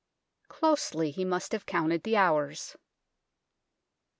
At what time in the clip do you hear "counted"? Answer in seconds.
1.67-2.01